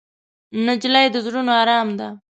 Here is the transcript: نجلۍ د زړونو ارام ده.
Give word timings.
نجلۍ 0.65 1.05
د 1.13 1.15
زړونو 1.25 1.51
ارام 1.61 1.87
ده. 1.99 2.07